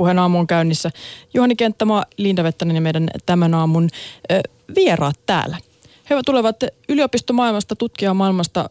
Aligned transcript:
Ylepuheen 0.00 0.18
aamu 0.18 0.38
on 0.38 0.46
käynnissä. 0.46 0.90
Juhani 1.34 1.56
Kenttämaa, 1.56 2.04
Linda 2.16 2.42
Vettänen 2.42 2.74
ja 2.76 2.80
meidän 2.80 3.10
tämän 3.26 3.54
aamun 3.54 3.88
ö, 4.32 4.40
vieraat 4.76 5.20
täällä. 5.26 5.56
He 6.10 6.16
tulevat 6.26 6.56
yliopistomaailmasta, 6.88 7.76
tutkijamaailmasta, 7.76 8.68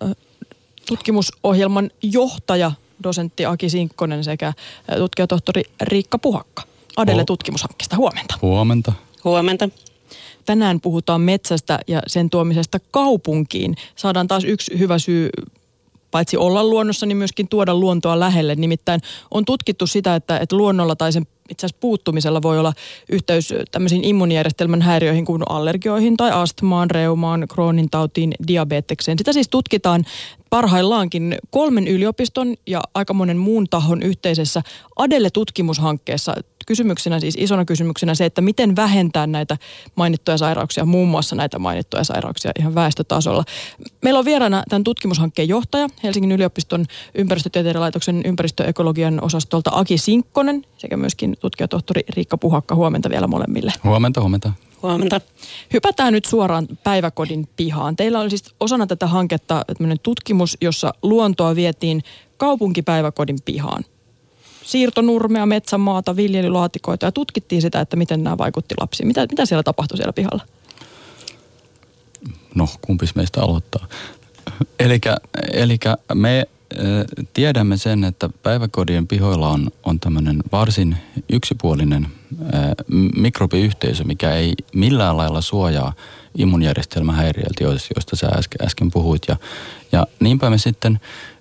tutkimusohjelman 0.88 1.90
johtaja, 2.02 2.72
dosentti 3.04 3.46
Aki 3.46 3.70
Sinkkonen 3.70 4.24
sekä 4.24 4.54
tutkijatohtori 4.98 5.64
Riikka 5.82 6.18
Puhakka. 6.18 6.64
Adelle 6.98 7.26
tutkimushankkeesta. 7.26 7.96
Huomenta. 7.96 8.36
Huomenta. 8.42 8.94
Huomenta. 9.24 9.70
Tänään 10.46 10.82
puhutaan 10.82 11.22
metsästä 11.22 11.80
ja 11.88 12.02
sen 12.08 12.30
tuomisesta 12.30 12.80
kaupunkiin. 12.92 13.76
Saadaan 13.96 14.28
taas 14.28 14.44
yksi 14.44 14.80
hyvä 14.80 15.00
syy 15.00 15.30
paitsi 16.12 16.38
olla 16.38 16.64
luonnossa, 16.64 17.06
niin 17.06 17.18
myöskin 17.18 17.48
tuoda 17.48 17.76
luontoa 17.76 18.20
lähelle. 18.20 18.56
Nimittäin 18.56 19.02
on 19.32 19.46
tutkittu 19.46 19.88
sitä, 19.88 20.16
että, 20.16 20.38
että 20.38 20.56
luonnolla 20.56 20.96
tai 20.96 21.14
sen 21.14 21.28
itse 21.50 21.66
asiassa 21.66 21.80
puuttumisella 21.80 22.42
voi 22.42 22.60
olla 22.60 22.74
yhteys 23.10 23.54
tämmöisiin 23.72 24.04
immunijärjestelmän 24.04 24.82
häiriöihin 24.82 25.26
kuin 25.26 25.44
allergioihin 25.50 26.18
tai 26.18 26.32
astmaan, 26.32 26.92
reumaan, 26.92 27.46
Crohnin 27.54 27.90
tautiin, 27.90 28.34
diabetekseen. 28.48 29.18
Sitä 29.18 29.34
siis 29.34 29.50
tutkitaan 29.50 30.06
parhaillaankin 30.50 31.38
kolmen 31.50 31.88
yliopiston 31.88 32.56
ja 32.68 32.82
aika 32.94 33.14
monen 33.14 33.38
muun 33.38 33.68
tahon 33.70 34.04
yhteisessä 34.04 34.62
Adele-tutkimushankkeessa. 34.96 36.36
Kysymyksenä 36.70 37.20
siis 37.20 37.36
isona 37.38 37.66
kysymyksenä 37.66 38.16
se, 38.16 38.26
että 38.26 38.42
miten 38.42 38.76
vähentää 38.76 39.28
näitä 39.28 39.58
mainittuja 39.96 40.38
sairauksia, 40.38 40.86
muun 40.86 41.08
muassa 41.08 41.36
näitä 41.36 41.60
mainittuja 41.60 42.04
sairauksia 42.04 42.52
ihan 42.60 42.76
väestötasolla. 42.76 43.44
Meillä 44.02 44.20
on 44.20 44.26
vieraana 44.26 44.64
tämän 44.70 44.84
tutkimushankkeen 44.84 45.48
johtaja, 45.48 45.88
Helsingin 46.04 46.32
yliopiston 46.32 46.86
ympäristötieteiden 47.16 47.82
laitoksen 47.82 48.22
ympäristöekologian 48.26 49.24
osastolta 49.24 49.72
Aki 49.74 49.98
Sinkkonen 49.98 50.66
sekä 50.78 50.98
myöskin 50.98 51.38
tutkijatohtori 51.40 52.02
Riikka 52.10 52.38
Puhakka. 52.38 52.76
Huomenta 52.76 53.10
vielä 53.10 53.28
molemmille. 53.28 53.72
Huomenta, 53.84 54.22
huomenta. 54.22 54.52
Huomenta. 54.82 55.22
Hypätään 55.74 56.14
nyt 56.14 56.26
suoraan 56.26 56.68
päiväkodin 56.84 57.50
pihaan. 57.56 57.96
Teillä 57.96 58.20
oli 58.20 58.30
siis 58.30 58.56
osana 58.60 58.88
tätä 58.88 59.08
hanketta 59.08 59.66
tutkimus, 60.04 60.58
jossa 60.62 60.94
luontoa 61.04 61.56
vietiin 61.56 62.04
kaupunkipäiväkodin 62.38 63.38
pihaan. 63.46 63.84
Siirtonurmea, 64.64 65.46
metsämaata, 65.46 66.16
viljelylaatikoita 66.16 67.06
ja 67.06 67.12
tutkittiin 67.12 67.62
sitä, 67.62 67.82
että 67.82 67.96
miten 67.96 68.24
nämä 68.24 68.38
vaikutti 68.38 68.76
lapsiin. 68.80 69.08
Mitä, 69.08 69.26
mitä 69.32 69.46
siellä 69.46 69.64
tapahtui 69.64 69.98
siellä 69.98 70.14
pihalla? 70.14 70.46
No, 72.56 72.68
kumpis 72.82 73.16
meistä 73.16 73.42
aloittaa? 73.42 73.88
Eli 74.80 75.80
me 76.14 76.48
tiedämme 77.34 77.78
sen, 77.78 78.04
että 78.04 78.30
päiväkodien 78.44 79.08
pihoilla 79.08 79.50
on, 79.50 79.72
on 79.84 80.00
tämmöinen 80.00 80.44
varsin 80.52 80.98
yksipuolinen 81.30 82.08
ää, 82.54 82.74
mikrobiyhteisö, 83.16 84.04
mikä 84.04 84.32
ei 84.36 84.54
millään 84.74 85.18
lailla 85.18 85.42
suojaa 85.42 85.94
immunjärjestelmän 86.38 87.16
häiriöiltä, 87.16 87.64
joista 87.64 88.16
sä 88.16 88.28
äsken, 88.28 88.68
äsken 88.68 88.92
puhuit. 88.92 89.22
Ja, 89.28 89.36
ja 89.92 90.08
niinpä 90.20 90.50
me 90.50 90.58
sitten 90.58 91.00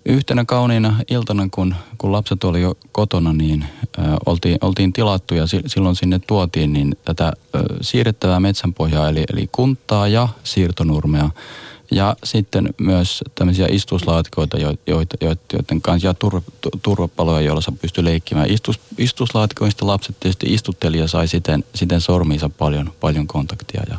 yhtenä 0.09 0.45
kauniina 0.45 1.01
iltana, 1.11 1.49
kun, 1.51 1.75
kun 1.99 2.13
lapset 2.13 2.45
oli 2.45 2.61
jo 2.61 2.75
kotona, 2.93 3.33
niin 3.33 3.65
ää, 3.99 4.17
oltiin, 4.27 4.59
oltiin 4.61 4.93
tilattu 4.93 5.35
ja 5.35 5.47
si, 5.47 5.61
silloin 5.67 5.97
sinne 5.97 6.21
tuotiin 6.27 6.73
niin 6.73 6.97
tätä 7.05 7.25
ää, 7.25 7.63
siirrettävää 7.81 8.41
metsänpohjaa, 8.41 9.09
eli, 9.09 9.25
eli 9.33 9.49
kuntaa 9.53 10.09
ja 10.09 10.29
siirtonurmea– 10.45 11.31
ja 11.91 12.17
sitten 12.25 12.75
myös 12.79 13.25
tämmöisiä 13.35 13.67
istuslaatikoita, 13.71 14.59
joiden 15.53 15.81
kanssa, 15.83 16.09
ja 16.09 16.15
turva, 16.15 16.43
turvapaloja, 16.83 17.41
joilla 17.41 17.61
sä 17.61 17.73
pystyy 17.73 18.05
leikkimään. 18.05 18.51
Istus, 18.51 18.81
istuslaatikoista 18.99 19.87
lapset 19.87 20.21
tietysti 20.21 20.55
istutteli 20.55 20.99
ja 20.99 21.09
sai 21.09 21.29
siten, 21.29 21.65
siten 21.75 22.01
sormiinsa 22.01 22.49
paljon, 22.49 22.93
paljon 23.01 23.27
kontaktia. 23.27 23.83
Ja, 23.91 23.99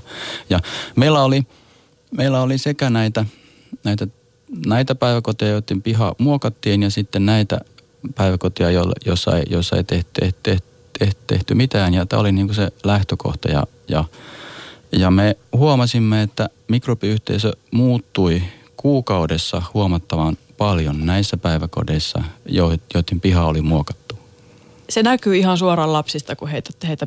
ja 0.50 0.60
meillä, 0.96 1.24
oli, 1.24 1.44
meillä 2.12 2.42
oli 2.42 2.58
sekä 2.58 2.90
näitä, 2.90 3.26
näitä, 3.84 4.08
näitä 4.66 4.96
päiväkoteja, 4.96 5.52
joiden 5.52 5.82
piha 5.82 6.16
muokattiin, 6.18 6.84
ja 6.84 6.90
sitten 6.90 7.26
näitä 7.26 7.62
päiväkotia, 8.16 8.68
joissa 9.06 9.38
ei, 9.38 9.44
joissa 9.50 9.76
ei 9.76 9.84
tehty, 9.84 10.10
tehty, 10.20 10.66
tehty, 11.00 11.22
tehty 11.28 11.56
mitään. 11.56 11.94
Ja 11.94 12.06
tämä 12.06 12.20
oli 12.20 12.32
niin 12.32 12.48
kuin 12.48 12.56
se 12.56 12.70
lähtökohta. 12.84 13.52
Ja, 13.52 13.68
ja 13.88 14.04
ja 14.92 15.12
me 15.12 15.38
huomasimme, 15.54 16.22
että 16.22 16.50
mikrobiyhteisö 16.68 17.54
muuttui 17.72 18.42
kuukaudessa 18.78 19.62
huomattavan 19.74 20.38
paljon 20.58 21.06
näissä 21.06 21.38
päiväkodeissa, 21.38 22.24
joiden 22.94 23.22
piha 23.22 23.46
oli 23.46 23.62
muokattu. 23.62 24.20
Se 24.90 25.04
näkyy 25.04 25.38
ihan 25.38 25.58
suoraan 25.58 25.94
lapsista, 25.94 26.36
kun 26.36 26.48
heitä, 26.48 26.70
heitä 26.88 27.06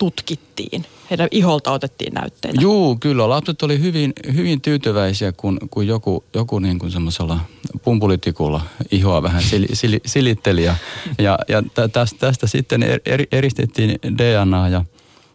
tutkittiin. 0.00 0.86
Heidän 1.10 1.28
iholta 1.30 1.72
otettiin 1.72 2.14
näytteitä. 2.14 2.60
Joo, 2.60 2.96
kyllä. 3.00 3.28
Lapset 3.28 3.62
oli 3.62 3.80
hyvin, 3.80 4.12
hyvin 4.34 4.60
tyytyväisiä, 4.60 5.32
kun, 5.32 5.58
kun 5.70 5.86
joku, 5.86 6.24
joku 6.34 6.58
niin 6.58 6.78
kuin 6.78 6.92
semmoisella 6.92 7.40
pumpulitikulla 7.84 8.60
ihoa 8.90 9.22
vähän 9.22 9.42
sil, 9.50 9.64
sil, 9.80 9.94
silitteli. 10.06 10.64
Ja, 10.64 10.74
ja, 11.18 11.38
ja 11.48 11.62
tästä, 11.88 12.18
tästä 12.18 12.46
sitten 12.46 12.82
er, 12.82 13.26
eristettiin 13.32 13.98
DNA 14.18 14.68
ja, 14.68 14.84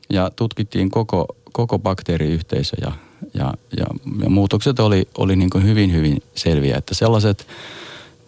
ja 0.10 0.32
tutkittiin 0.36 0.90
koko, 0.90 1.36
koko 1.52 1.80
bakteeriyhteisö 1.80 2.76
ja, 2.82 2.92
ja, 3.34 3.54
ja, 3.78 3.86
ja 4.24 4.30
muutokset 4.30 4.80
oli, 4.80 5.08
oli 5.18 5.36
niin 5.36 5.50
kuin 5.50 5.64
hyvin, 5.64 5.94
hyvin 5.94 6.24
selviä, 6.36 6.78
että 6.78 6.96
sellaiset, 6.96 7.48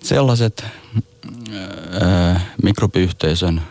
sellaiset 0.03 0.65
ää, 2.01 2.41
mikrobiyhteisön 2.63 3.61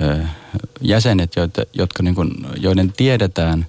ää, 0.00 0.42
jäsenet, 0.82 1.36
joita, 1.36 1.62
jotka 1.72 2.02
niin 2.02 2.14
kuin, 2.14 2.30
joiden 2.60 2.92
tiedetään, 2.96 3.66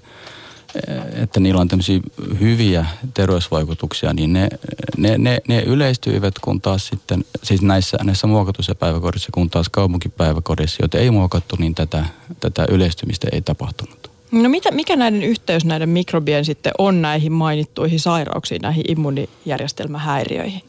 että 1.14 1.40
niillä 1.40 1.60
on 1.60 1.68
tämmöisiä 1.68 2.00
hyviä 2.40 2.86
terveysvaikutuksia, 3.14 4.14
niin 4.14 4.32
ne, 4.32 4.48
ne, 4.96 5.18
ne, 5.18 5.38
ne 5.48 5.62
yleistyivät, 5.62 6.38
kun 6.38 6.60
taas 6.60 6.86
sitten, 6.86 7.24
siis 7.42 7.62
näissä, 7.62 7.98
näissä 8.02 8.26
muokatuissa 8.26 8.74
päiväkodissa, 8.74 9.28
kun 9.32 9.50
taas 9.50 9.68
kaupunkipäiväkodissa, 9.68 10.82
joita 10.82 10.98
ei 10.98 11.10
muokattu, 11.10 11.56
niin 11.58 11.74
tätä, 11.74 12.04
tätä 12.40 12.66
yleistymistä 12.70 13.28
ei 13.32 13.40
tapahtunut. 13.40 14.10
No 14.32 14.48
mitä, 14.48 14.70
mikä 14.70 14.96
näiden 14.96 15.22
yhteys 15.22 15.64
näiden 15.64 15.88
mikrobien 15.88 16.44
sitten 16.44 16.72
on 16.78 17.02
näihin 17.02 17.32
mainittuihin 17.32 18.00
sairauksiin, 18.00 18.62
näihin 18.62 18.84
immuunijärjestelmähäiriöihin? 18.88 20.62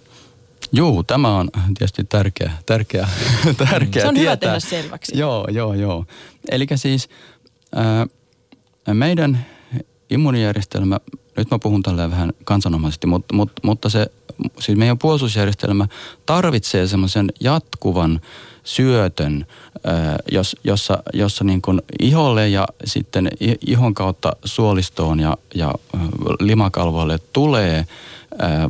Joo, 0.71 1.03
tämä 1.03 1.37
on 1.37 1.49
tietysti 1.77 2.03
tärkeä, 2.03 2.51
tärkeä, 2.65 3.07
tärkeä 3.69 4.01
Se 4.01 4.07
on 4.07 4.13
tietää. 4.13 4.31
hyvä 4.31 4.37
tehdä 4.37 4.59
selväksi. 4.59 5.17
Joo, 5.17 5.47
joo, 5.51 5.73
joo. 5.73 6.05
Eli 6.51 6.67
siis 6.75 7.09
ää, 7.75 8.07
meidän 8.93 9.45
immuunijärjestelmä, 10.09 10.99
nyt 11.37 11.51
mä 11.51 11.59
puhun 11.59 11.83
tällä 11.83 12.11
vähän 12.11 12.33
kansanomaisesti, 12.43 13.07
mutta, 13.07 13.35
mutta, 13.35 13.61
mutta 13.63 13.89
se, 13.89 14.07
siis 14.59 14.77
meidän 14.77 14.97
puolustusjärjestelmä 14.97 15.87
tarvitsee 16.25 16.87
semmoisen 16.87 17.31
jatkuvan 17.39 18.21
syötön, 18.63 19.45
jos, 20.31 20.55
jossa, 20.63 21.03
jossa 21.13 21.43
niin 21.43 21.61
kuin 21.61 21.81
iholle 21.99 22.49
ja 22.49 22.67
sitten 22.85 23.29
ihon 23.67 23.93
kautta 23.93 24.35
suolistoon 24.45 25.19
ja, 25.19 25.37
ja 25.55 25.73
limakalvoille 26.39 27.19
tulee 27.33 27.85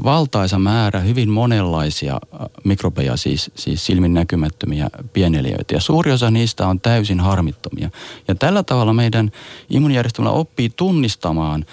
valtaisa 0.03 0.59
määrä 0.59 0.99
hyvin 0.99 1.29
monenlaisia 1.29 2.19
mikrobeja, 2.63 3.17
siis, 3.17 3.51
siis 3.55 3.85
silmin 3.85 4.13
näkymättömiä 4.13 4.89
pieneliöitä. 5.13 5.73
Ja 5.73 5.81
suuri 5.81 6.11
osa 6.11 6.31
niistä 6.31 6.67
on 6.67 6.79
täysin 6.79 7.19
harmittomia. 7.19 7.89
Ja 8.27 8.35
tällä 8.35 8.63
tavalla 8.63 8.93
meidän 8.93 9.31
immunijärjestelmä 9.69 10.29
oppii 10.29 10.69
tunnistamaan 10.69 11.65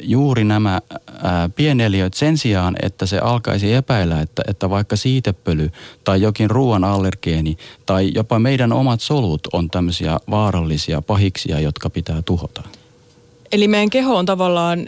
juuri 0.00 0.44
nämä 0.44 0.80
pieneliöt 1.56 2.14
sen 2.14 2.38
sijaan, 2.38 2.76
että 2.82 3.06
se 3.06 3.18
alkaisi 3.18 3.72
epäillä, 3.72 4.20
että, 4.20 4.42
että 4.48 4.70
vaikka 4.70 4.96
siitepöly 4.96 5.70
tai 6.04 6.20
jokin 6.22 6.50
ruoan 6.50 6.84
allergeeni 6.84 7.56
tai 7.86 8.10
jopa 8.14 8.38
meidän 8.38 8.72
omat 8.72 9.00
solut 9.00 9.40
on 9.52 9.70
tämmöisiä 9.70 10.20
vaarallisia 10.30 11.02
pahiksia, 11.02 11.60
jotka 11.60 11.90
pitää 11.90 12.22
tuhota. 12.22 12.62
Eli 13.52 13.68
meidän 13.68 13.90
keho 13.90 14.16
on 14.16 14.26
tavallaan 14.26 14.86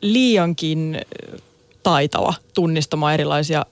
liiankin 0.00 1.00
taitava 1.88 2.34
tunnistamaan 2.54 3.14
erilaisia, 3.14 3.66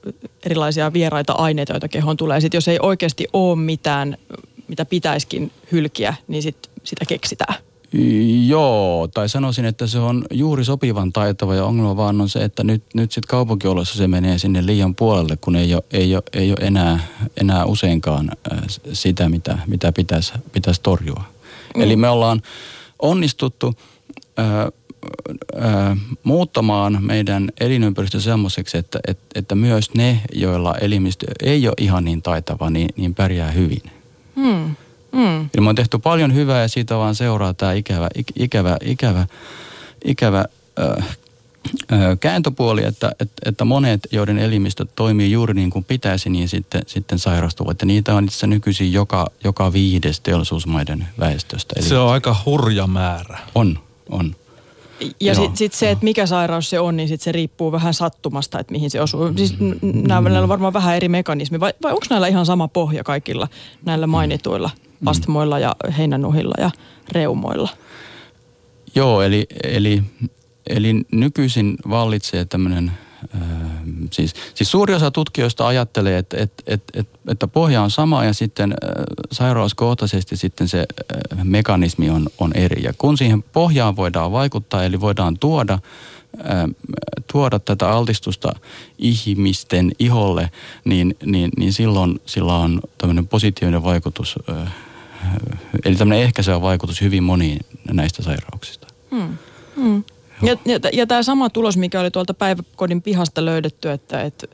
erilaisia 0.46 0.92
vieraita 0.92 1.32
aineita, 1.32 1.72
joita 1.72 1.88
kehoon 1.88 2.16
tulee. 2.16 2.40
Sitten 2.40 2.56
jos 2.56 2.68
ei 2.68 2.78
oikeasti 2.82 3.26
ole 3.32 3.56
mitään, 3.56 4.16
mitä 4.68 4.84
pitäisikin 4.84 5.52
hylkiä, 5.72 6.14
niin 6.28 6.42
sit 6.42 6.56
sitä 6.84 7.04
keksitään. 7.08 7.54
Joo, 8.46 9.08
tai 9.14 9.28
sanoisin, 9.28 9.64
että 9.64 9.86
se 9.86 9.98
on 9.98 10.24
juuri 10.30 10.64
sopivan 10.64 11.12
taitava 11.12 11.54
ja 11.54 11.64
ongelma 11.64 11.96
vaan 11.96 12.20
on 12.20 12.28
se, 12.28 12.44
että 12.44 12.64
nyt, 12.64 12.82
nyt 12.94 13.12
sitten 13.12 13.28
kaupunkiolossa 13.28 13.98
se 13.98 14.08
menee 14.08 14.38
sinne 14.38 14.66
liian 14.66 14.94
puolelle, 14.94 15.36
kun 15.40 15.56
ei 15.56 15.74
ole, 15.74 15.82
ei 15.90 16.14
ole, 16.14 16.22
ei 16.32 16.50
ole 16.50 16.66
enää, 16.66 16.98
enää 17.40 17.64
useinkaan 17.64 18.30
sitä, 18.92 19.28
mitä, 19.28 19.58
mitä 19.66 19.92
pitäisi, 19.92 20.32
pitäisi 20.52 20.80
torjua. 20.82 21.24
Mm. 21.76 21.82
Eli 21.82 21.96
me 21.96 22.08
ollaan 22.08 22.42
onnistuttu 22.98 23.74
äh, 24.38 24.46
muuttamaan 26.22 26.98
meidän 27.00 27.52
elinympäristö 27.60 28.20
semmoiseksi, 28.20 28.78
että, 28.78 28.98
että, 29.06 29.24
että 29.34 29.54
myös 29.54 29.94
ne, 29.94 30.20
joilla 30.32 30.74
elimistö 30.74 31.26
ei 31.42 31.68
ole 31.68 31.74
ihan 31.78 32.04
niin 32.04 32.22
taitava, 32.22 32.70
niin, 32.70 32.88
niin 32.96 33.14
pärjää 33.14 33.50
hyvin. 33.50 33.82
Hmm. 34.36 34.74
Hmm. 35.16 35.40
Eli 35.40 35.60
me 35.60 35.68
on 35.68 35.74
tehty 35.74 35.98
paljon 35.98 36.34
hyvää 36.34 36.62
ja 36.62 36.68
siitä 36.68 36.96
vaan 36.96 37.14
seuraa 37.14 37.54
tämä 37.54 37.72
ikävä, 37.72 38.08
ikävä, 38.36 38.76
ikävä, 38.84 39.26
ikävä 40.04 40.44
äh, 40.78 41.06
kääntöpuoli, 42.20 42.84
että, 42.84 43.12
että, 43.20 43.42
että 43.44 43.64
monet, 43.64 44.00
joiden 44.12 44.38
elimistö 44.38 44.86
toimii 44.96 45.32
juuri 45.32 45.54
niin 45.54 45.70
kuin 45.70 45.84
pitäisi, 45.84 46.30
niin 46.30 46.48
sitten, 46.48 46.82
sitten 46.86 47.18
sairastuvat. 47.18 47.80
Ja 47.80 47.86
niitä 47.86 48.14
on 48.14 48.24
itse 48.24 48.46
nykyisin 48.46 48.92
joka, 48.92 49.26
joka 49.44 49.72
viides 49.72 50.20
teollisuusmaiden 50.20 51.08
väestöstä. 51.18 51.74
Eli 51.76 51.88
se 51.88 51.98
on 51.98 52.12
aika 52.12 52.36
hurja 52.46 52.86
määrä. 52.86 53.38
On, 53.54 53.78
on. 54.08 54.36
Ja 55.20 55.34
sitten 55.34 55.56
sit 55.56 55.72
se, 55.72 55.90
että 55.90 56.04
mikä 56.04 56.26
sairaus 56.26 56.70
se 56.70 56.80
on, 56.80 56.96
niin 56.96 57.08
sit 57.08 57.20
se 57.20 57.32
riippuu 57.32 57.72
vähän 57.72 57.94
sattumasta, 57.94 58.58
että 58.58 58.72
mihin 58.72 58.90
se 58.90 59.00
osuu. 59.00 59.32
Siis 59.36 59.54
näillä 60.08 60.42
on 60.42 60.48
varmaan 60.48 60.72
vähän 60.72 60.96
eri 60.96 61.08
mekanismi. 61.08 61.60
Vai, 61.60 61.72
vai 61.82 61.92
onko 61.92 62.06
näillä 62.10 62.26
ihan 62.26 62.46
sama 62.46 62.68
pohja 62.68 63.04
kaikilla 63.04 63.48
näillä 63.84 64.06
mainituilla 64.06 64.70
mm. 65.00 65.08
astmoilla 65.08 65.58
ja 65.58 65.76
heinänuhilla 65.98 66.54
ja 66.58 66.70
reumoilla? 67.12 67.68
Joo, 68.94 69.22
eli, 69.22 69.46
eli 69.64 70.02
Eli 70.66 71.02
nykyisin 71.12 71.76
vallitsee 71.90 72.44
tämmöinen, 72.44 72.92
äh, 73.34 73.40
siis, 74.10 74.34
siis 74.54 74.70
suuri 74.70 74.94
osa 74.94 75.10
tutkijoista 75.10 75.66
ajattelee, 75.66 76.18
että, 76.18 76.36
että, 76.36 76.62
että, 76.66 76.92
että, 77.28 77.48
pohja 77.48 77.82
on 77.82 77.90
sama 77.90 78.24
ja 78.24 78.32
sitten 78.32 78.72
äh, 78.72 79.04
sairauskohtaisesti 79.32 80.36
sitten 80.36 80.68
se 80.68 80.78
äh, 80.80 81.44
mekanismi 81.44 82.10
on, 82.10 82.26
on 82.38 82.52
eri. 82.52 82.82
Ja 82.82 82.92
kun 82.98 83.18
siihen 83.18 83.42
pohjaan 83.42 83.96
voidaan 83.96 84.32
vaikuttaa, 84.32 84.84
eli 84.84 85.00
voidaan 85.00 85.38
tuoda 85.38 85.78
tuoda 87.32 87.58
tätä 87.58 87.90
altistusta 87.90 88.52
ihmisten 88.98 89.92
iholle, 89.98 90.50
niin, 90.84 91.16
niin, 91.24 91.50
niin 91.56 91.72
silloin 91.72 92.20
sillä 92.26 92.54
on 92.54 92.80
tämmöinen 92.98 93.28
positiivinen 93.28 93.82
vaikutus, 93.82 94.36
eli 95.84 95.96
tämmöinen 95.96 96.24
ehkäisevä 96.24 96.60
vaikutus 96.60 97.00
hyvin 97.00 97.22
moniin 97.22 97.60
näistä 97.92 98.22
sairauksista. 98.22 98.86
Hmm. 99.10 99.38
Hmm. 99.76 100.04
Ja, 100.42 100.56
ja, 100.64 100.78
ja 100.92 101.06
tämä 101.06 101.22
sama 101.22 101.50
tulos, 101.50 101.76
mikä 101.76 102.00
oli 102.00 102.10
tuolta 102.10 102.34
päiväkodin 102.34 103.02
pihasta 103.02 103.44
löydetty, 103.44 103.90
että, 103.90 104.22
että 104.22 104.46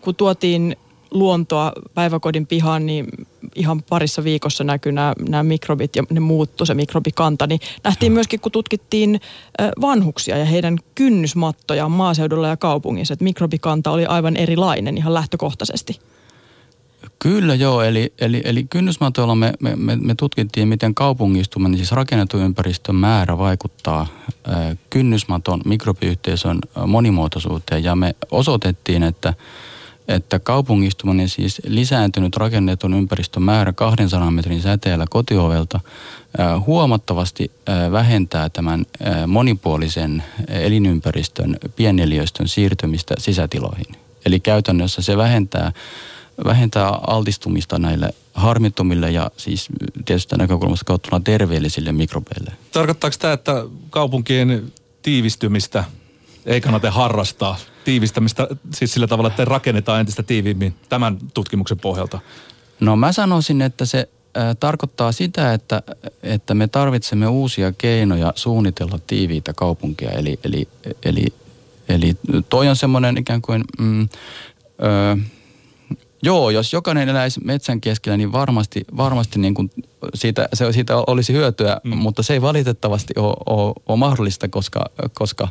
kun 0.00 0.14
tuotiin 0.14 0.76
luontoa 1.10 1.72
päiväkodin 1.94 2.46
pihaan, 2.46 2.86
niin 2.86 3.06
ihan 3.54 3.82
parissa 3.82 4.24
viikossa 4.24 4.64
näkyy 4.64 4.92
nämä, 4.92 5.12
nämä 5.28 5.42
mikrobit 5.42 5.96
ja 5.96 6.02
ne 6.10 6.20
muuttu 6.20 6.66
se 6.66 6.74
mikrobikanta. 6.74 7.46
Niin 7.46 7.60
nähtiin 7.84 8.12
myöskin, 8.12 8.40
kun 8.40 8.52
tutkittiin 8.52 9.20
vanhuksia 9.80 10.38
ja 10.38 10.44
heidän 10.44 10.78
kynnysmattojaan 10.94 11.90
maaseudulla 11.90 12.48
ja 12.48 12.56
kaupungissa, 12.56 13.14
että 13.14 13.24
mikrobikanta 13.24 13.90
oli 13.90 14.06
aivan 14.06 14.36
erilainen 14.36 14.98
ihan 14.98 15.14
lähtökohtaisesti. 15.14 16.00
Kyllä 17.18 17.54
joo, 17.54 17.82
eli, 17.82 18.12
eli, 18.20 18.42
eli 18.44 18.64
kynnysmatoilla 18.64 19.34
me, 19.34 19.52
me, 19.60 19.96
me, 19.96 20.14
tutkittiin, 20.14 20.68
miten 20.68 20.94
kaupungistuminen, 20.94 21.76
siis 21.76 21.92
rakennetun 21.92 22.40
ympäristön 22.40 22.94
määrä 22.94 23.38
vaikuttaa 23.38 24.06
kynnysmaton 24.90 25.60
mikrobiyhteisön 25.64 26.58
monimuotoisuuteen 26.86 27.84
ja 27.84 27.96
me 27.96 28.14
osoitettiin, 28.30 29.02
että 29.02 29.34
että 30.08 30.38
kaupungistuminen 30.38 31.28
siis 31.28 31.62
lisääntynyt 31.66 32.36
rakennetun 32.36 32.94
ympäristön 32.94 33.42
määrä 33.42 33.72
200 33.72 34.30
metrin 34.30 34.62
säteellä 34.62 35.04
kotiovelta 35.10 35.80
huomattavasti 36.66 37.50
vähentää 37.92 38.48
tämän 38.48 38.84
monipuolisen 39.26 40.22
elinympäristön 40.48 41.56
pieneliöstön 41.76 42.48
siirtymistä 42.48 43.14
sisätiloihin. 43.18 43.96
Eli 44.26 44.40
käytännössä 44.40 45.02
se 45.02 45.16
vähentää 45.16 45.72
vähentää 46.44 46.88
altistumista 46.88 47.78
näille 47.78 48.14
harmittomille 48.34 49.10
ja 49.10 49.30
siis 49.36 49.68
tietysti 50.04 50.36
näkökulmasta 50.36 50.84
kauttuna 50.84 51.20
terveellisille 51.20 51.92
mikrobeille. 51.92 52.52
Tarkoittaako 52.72 53.16
tämä, 53.18 53.32
että 53.32 53.64
kaupunkien 53.90 54.72
tiivistymistä 55.02 55.84
ei 56.46 56.60
kannata 56.60 56.90
harrastaa? 56.90 57.56
Tiivistämistä 57.84 58.48
siis 58.74 58.94
sillä 58.94 59.06
tavalla, 59.06 59.28
että 59.28 59.44
rakennetaan 59.44 60.00
entistä 60.00 60.22
tiiviimmin 60.22 60.74
tämän 60.88 61.18
tutkimuksen 61.34 61.78
pohjalta? 61.78 62.18
No 62.80 62.96
mä 62.96 63.12
sanoisin, 63.12 63.62
että 63.62 63.84
se 63.84 64.08
äh, 64.36 64.56
tarkoittaa 64.60 65.12
sitä, 65.12 65.52
että, 65.52 65.82
että 66.22 66.54
me 66.54 66.68
tarvitsemme 66.68 67.26
uusia 67.26 67.72
keinoja 67.72 68.32
suunnitella 68.36 68.98
tiiviitä 69.06 69.52
kaupunkia. 69.52 70.10
Eli, 70.10 70.38
eli, 70.44 70.68
eli, 71.02 71.26
eli 71.88 72.16
toi 72.48 72.68
on 72.68 72.76
semmoinen 72.76 73.18
ikään 73.18 73.42
kuin... 73.42 73.64
Mm, 73.78 74.08
ö, 74.82 75.16
Joo, 76.24 76.50
jos 76.50 76.72
jokainen 76.72 77.08
eläisi 77.08 77.40
metsän 77.44 77.80
keskellä, 77.80 78.16
niin 78.16 78.32
varmasti, 78.32 78.84
varmasti 78.96 79.38
niin 79.38 79.54
kuin 79.54 79.70
siitä, 80.14 80.48
se, 80.54 80.72
siitä 80.72 80.96
olisi 80.96 81.32
hyötyä, 81.32 81.80
mm. 81.84 81.96
mutta 81.96 82.22
se 82.22 82.32
ei 82.32 82.42
valitettavasti 82.42 83.14
ole, 83.16 83.34
ole, 83.46 83.72
ole 83.88 83.98
mahdollista, 83.98 84.48
koska, 84.48 84.84
koska, 85.14 85.48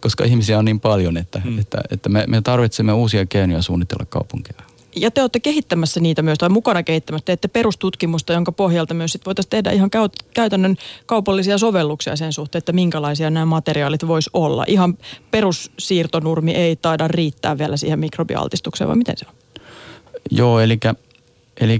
koska 0.00 0.24
ihmisiä 0.24 0.58
on 0.58 0.64
niin 0.64 0.80
paljon, 0.80 1.16
että, 1.16 1.40
mm. 1.44 1.58
että, 1.58 1.78
että 1.90 2.08
me, 2.08 2.24
me 2.28 2.42
tarvitsemme 2.42 2.92
uusia 2.92 3.26
keinoja 3.26 3.62
suunnitella 3.62 4.06
kaupunkia. 4.08 4.54
Ja 4.96 5.10
te 5.10 5.20
olette 5.20 5.40
kehittämässä 5.40 6.00
niitä 6.00 6.22
myös, 6.22 6.38
tai 6.38 6.48
mukana 6.48 6.82
kehittämässä. 6.82 7.24
Teette 7.24 7.48
perustutkimusta, 7.48 8.32
jonka 8.32 8.52
pohjalta 8.52 8.94
myös 8.94 9.12
sit 9.12 9.26
voitaisiin 9.26 9.50
tehdä 9.50 9.70
ihan 9.70 9.90
käytännön 10.34 10.76
kaupallisia 11.06 11.58
sovelluksia 11.58 12.16
sen 12.16 12.32
suhteen, 12.32 12.58
että 12.58 12.72
minkälaisia 12.72 13.30
nämä 13.30 13.46
materiaalit 13.46 14.06
vois 14.08 14.30
olla. 14.32 14.64
Ihan 14.66 14.98
perussiirtonurmi 15.30 16.52
ei 16.52 16.76
taida 16.76 17.08
riittää 17.08 17.58
vielä 17.58 17.76
siihen 17.76 17.98
mikrobialtistukseen, 17.98 18.88
vai 18.88 18.96
miten 18.96 19.18
se 19.18 19.26
on? 19.28 19.41
Joo, 20.30 20.60
eli, 20.60 20.78
eli 21.60 21.78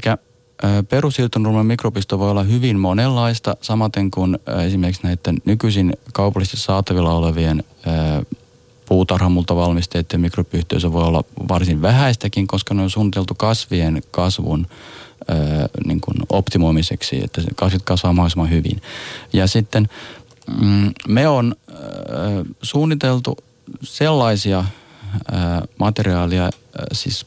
perusiltonurmen 0.88 1.66
mikrobisto 1.66 2.18
voi 2.18 2.30
olla 2.30 2.42
hyvin 2.42 2.78
monenlaista, 2.78 3.56
samaten 3.60 4.10
kuin 4.10 4.38
esimerkiksi 4.66 5.02
näiden 5.02 5.36
nykyisin 5.44 5.92
kaupallisesti 6.12 6.56
saatavilla 6.56 7.12
olevien 7.12 7.64
puutarhamulta 8.88 9.56
valmisteiden 9.56 10.20
mikrobiyhteisö 10.20 10.92
voi 10.92 11.04
olla 11.04 11.24
varsin 11.48 11.82
vähäistäkin, 11.82 12.46
koska 12.46 12.74
ne 12.74 12.82
on 12.82 12.90
suunniteltu 12.90 13.34
kasvien 13.34 14.02
kasvun 14.10 14.66
niin 15.86 16.00
kuin 16.00 16.16
optimoimiseksi, 16.28 17.24
että 17.24 17.42
kasvit 17.54 17.82
kasvaa 17.82 18.12
mahdollisimman 18.12 18.50
hyvin. 18.50 18.82
Ja 19.32 19.46
sitten 19.46 19.88
mm, 20.60 20.92
me 21.08 21.28
on 21.28 21.54
suunniteltu 22.62 23.38
sellaisia 23.82 24.64
materiaalia, 25.78 26.50
siis 26.92 27.26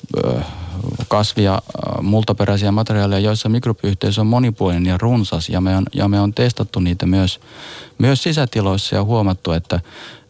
kasvia, 1.08 1.62
multaperäisiä 2.02 2.72
materiaaleja, 2.72 3.20
joissa 3.20 3.50
mikrobiyhteisö 3.50 4.22
on 4.22 4.28
monipuolinen 4.28 4.86
ja 4.86 4.98
runsas. 4.98 5.50
Ja 5.50 5.62
me 5.62 5.76
on, 5.76 5.86
ja 5.94 6.08
me 6.08 6.20
on 6.20 6.34
testattu 6.34 6.80
niitä 6.80 7.06
myös, 7.06 7.40
myös 7.98 8.24
sisätiloissa 8.24 8.96
ja 8.96 9.04
huomattu, 9.04 9.52
että, 9.52 9.80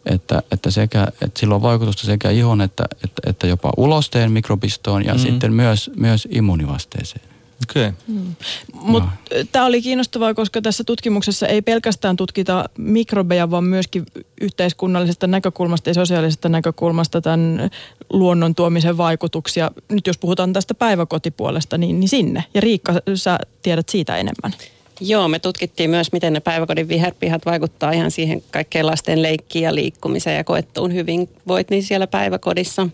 että, 0.06 0.42
että, 0.50 0.70
sekä, 0.70 1.06
että 1.22 1.40
sillä 1.40 1.54
on 1.54 1.62
vaikutusta 1.62 2.06
sekä 2.06 2.30
ihon 2.30 2.60
että, 2.60 2.84
että, 3.04 3.22
että 3.30 3.46
jopa 3.46 3.72
ulosteen 3.76 4.32
mikrobistoon 4.32 5.04
ja 5.04 5.14
mm. 5.14 5.18
sitten 5.18 5.52
myös, 5.52 5.90
myös 5.96 6.28
immunivasteeseen. 6.30 7.35
Okei. 7.62 7.88
Okay. 7.88 7.92
Mm. 8.08 8.34
Mutta 8.74 9.10
tämä 9.52 9.66
oli 9.66 9.82
kiinnostavaa, 9.82 10.34
koska 10.34 10.62
tässä 10.62 10.84
tutkimuksessa 10.84 11.46
ei 11.46 11.62
pelkästään 11.62 12.16
tutkita 12.16 12.68
mikrobeja, 12.78 13.50
vaan 13.50 13.64
myöskin 13.64 14.06
yhteiskunnallisesta 14.40 15.26
näkökulmasta 15.26 15.90
ja 15.90 15.94
sosiaalisesta 15.94 16.48
näkökulmasta 16.48 17.20
tämän 17.20 17.70
luonnon 18.10 18.54
tuomisen 18.54 18.96
vaikutuksia. 18.96 19.70
Nyt 19.88 20.06
jos 20.06 20.18
puhutaan 20.18 20.52
tästä 20.52 20.74
päiväkotipuolesta, 20.74 21.78
niin, 21.78 22.00
niin 22.00 22.08
sinne. 22.08 22.44
Ja 22.54 22.60
Riikka, 22.60 22.92
sä 23.14 23.38
tiedät 23.62 23.88
siitä 23.88 24.16
enemmän. 24.16 24.52
Joo, 25.00 25.28
me 25.28 25.38
tutkittiin 25.38 25.90
myös, 25.90 26.12
miten 26.12 26.32
ne 26.32 26.40
päiväkodin 26.40 26.88
viherpihat 26.88 27.46
vaikuttaa 27.46 27.92
ihan 27.92 28.10
siihen 28.10 28.42
kaikkeen 28.50 28.86
lasten 28.86 29.22
leikkiin 29.22 29.62
ja 29.62 29.74
liikkumiseen 29.74 30.36
ja 30.36 30.44
koettuun 30.44 30.94
hyvinvointiin 30.94 31.82
siellä 31.82 32.06
päiväkodissa. 32.06 32.88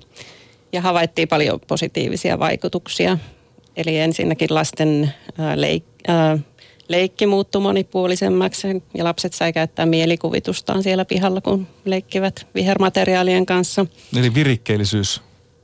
Ja 0.73 0.81
havaittiin 0.81 1.29
paljon 1.29 1.61
positiivisia 1.61 2.39
vaikutuksia 2.39 3.19
Eli 3.77 3.99
ensinnäkin 3.99 4.55
lasten 4.55 5.13
leik- 5.57 6.13
leikki 6.89 7.27
muuttui 7.27 7.63
monipuolisemmaksi 7.63 8.83
ja 8.95 9.05
lapset 9.05 9.33
sai 9.33 9.53
käyttää 9.53 9.87
mielikuvitustaan 9.87 10.83
siellä 10.83 11.05
pihalla, 11.05 11.41
kun 11.41 11.67
leikkivät 11.85 12.47
vihermateriaalien 12.55 13.47
kanssa. 13.47 13.87
Eli 14.17 14.35
virikkeellisyys 14.35 15.23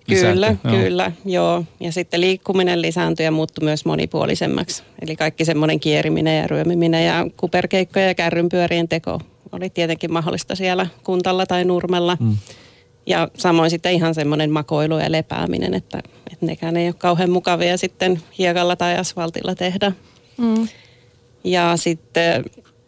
Kyllä, 0.08 0.46
joo. 0.46 0.76
kyllä, 0.76 1.12
joo. 1.24 1.64
Ja 1.80 1.92
sitten 1.92 2.20
liikkuminen 2.20 2.82
lisääntyi 2.82 3.24
ja 3.24 3.30
muuttui 3.30 3.64
myös 3.64 3.84
monipuolisemmaksi. 3.84 4.82
Eli 5.02 5.16
kaikki 5.16 5.44
semmoinen 5.44 5.80
kieriminen 5.80 6.38
ja 6.38 6.46
ryömiminen 6.46 7.06
ja 7.06 7.26
kuperkeikkoja 7.36 8.06
ja 8.06 8.14
kärrynpyörien 8.14 8.88
teko 8.88 9.20
oli 9.52 9.70
tietenkin 9.70 10.12
mahdollista 10.12 10.54
siellä 10.54 10.86
kuntalla 11.04 11.46
tai 11.46 11.64
nurmella. 11.64 12.16
Mm. 12.20 12.36
Ja 13.08 13.28
samoin 13.36 13.70
sitten 13.70 13.92
ihan 13.92 14.14
semmoinen 14.14 14.50
makoilu 14.50 14.98
ja 14.98 15.12
lepääminen, 15.12 15.74
että, 15.74 15.98
että 16.32 16.46
nekään 16.46 16.76
ei 16.76 16.86
ole 16.86 16.94
kauhean 16.98 17.30
mukavia 17.30 17.76
sitten 17.76 18.22
hiekalla 18.38 18.76
tai 18.76 18.98
asfaltilla 18.98 19.54
tehdä. 19.54 19.92
Mm. 20.36 20.68
Ja 21.44 21.72
sitten 21.76 22.44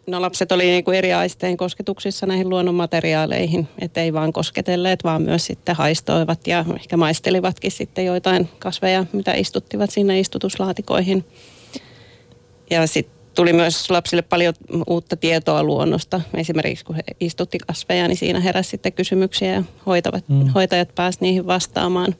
no 0.07 0.21
lapset 0.21 0.51
oli 0.51 0.63
niin 0.63 0.83
kuin 0.83 0.97
eri 0.97 1.13
aisteen 1.13 1.57
kosketuksissa 1.57 2.25
näihin 2.25 2.49
luonnonmateriaaleihin, 2.49 3.67
että 3.79 4.01
ei 4.01 4.13
vaan 4.13 4.33
kosketelleet, 4.33 5.03
vaan 5.03 5.21
myös 5.21 5.45
sitten 5.45 5.75
haistoivat 5.75 6.47
ja 6.47 6.65
ehkä 6.75 6.97
maistelivatkin 6.97 7.71
sitten 7.71 8.05
joitain 8.05 8.49
kasveja, 8.59 9.05
mitä 9.13 9.33
istuttivat 9.33 9.89
sinne 9.89 10.19
istutuslaatikoihin. 10.19 11.25
Ja 12.69 12.87
sitten 12.87 13.20
tuli 13.35 13.53
myös 13.53 13.89
lapsille 13.89 14.21
paljon 14.21 14.53
uutta 14.87 15.15
tietoa 15.15 15.63
luonnosta. 15.63 16.21
Esimerkiksi 16.33 16.85
kun 16.85 16.95
he 16.95 17.03
istutti 17.19 17.57
kasveja, 17.57 18.07
niin 18.07 18.17
siinä 18.17 18.39
heräsi 18.39 18.69
sitten 18.69 18.93
kysymyksiä 18.93 19.53
ja 19.53 19.63
hoitavat, 19.85 20.29
mm. 20.29 20.47
hoitajat 20.47 20.95
pääsivät 20.95 21.21
niihin 21.21 21.47
vastaamaan. 21.47 22.15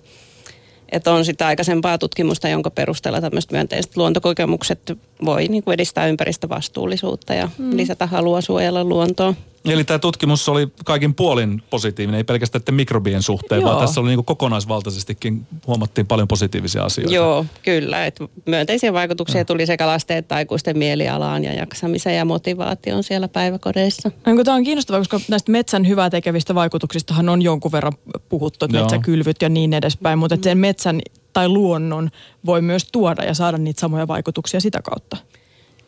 Että 0.92 1.12
on 1.12 1.26
sitä 1.26 1.48
aikaisempaa 1.48 1.98
tutkimusta, 1.98 2.50
jonka 2.50 2.70
perusteella 2.70 3.22
tämmöiset 3.22 3.52
myönteiset 3.52 3.98
luontokokemukset 3.98 4.98
voi 5.26 5.48
niin 5.48 5.64
kuin 5.64 5.74
edistää 5.74 6.08
ympäristövastuullisuutta 6.08 7.34
ja 7.34 7.50
mm. 7.58 7.78
lisätä 7.78 8.06
halua 8.06 8.42
suojella 8.42 8.84
luontoa. 8.84 9.34
Eli 9.66 9.84
tämä 9.84 10.00
tutkimus 10.00 10.50
oli 10.50 10.68
kaikin 10.86 11.16
puolin 11.16 11.64
positiivinen, 11.70 12.18
ei 12.18 12.24
pelkästään 12.24 12.64
mikrobien 12.72 13.22
suhteen, 13.22 13.62
Joo. 13.62 13.70
vaan 13.70 13.86
tässä 13.86 14.02
oli 14.02 14.10
niin 14.10 14.26
kokonaisvaltaisestikin 14.26 15.48
huomattiin 15.68 16.08
paljon 16.08 16.28
positiivisia 16.28 16.84
asioita. 16.84 17.14
Joo, 17.14 17.46
kyllä. 17.64 18.06
Et 18.06 18.20
myönteisiä 18.46 18.94
vaikutuksia 18.94 19.42
no. 19.42 19.46
tuli 19.46 19.66
sekä 19.66 19.88
lasten 19.88 20.18
että 20.18 20.36
aikuisten 20.36 20.78
mielialaan 20.78 21.44
ja 21.44 21.54
jaksamiseen 21.54 22.18
ja 22.18 22.26
motivaatioon 22.26 23.04
siellä 23.04 23.28
päiväkodeissa. 23.28 24.12
No, 24.26 24.44
tämä 24.44 24.56
on 24.56 24.64
kiinnostavaa, 24.64 25.00
koska 25.00 25.20
näistä 25.28 25.52
metsän 25.52 25.88
hyvää 25.88 26.10
tekevistä 26.10 26.56
vaikutuksistahan 26.56 27.30
on 27.30 27.42
jonkun 27.42 27.72
verran 27.72 27.94
puhuttu, 28.30 28.66
että 28.66 28.82
metsäkylvyt 28.82 29.42
ja 29.42 29.50
niin 29.50 29.74
edespäin, 29.74 30.20
mutta 30.20 30.38
sen 30.42 30.58
metsän 30.58 31.02
tai 31.34 31.50
luonnon 31.50 32.10
voi 32.46 32.62
myös 32.62 32.88
tuoda 32.92 33.24
ja 33.24 33.34
saada 33.34 33.58
niitä 33.58 33.82
samoja 33.82 34.08
vaikutuksia 34.08 34.60
sitä 34.60 34.82
kautta. 34.82 35.18